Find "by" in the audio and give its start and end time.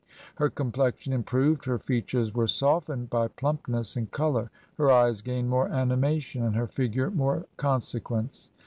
3.11-3.27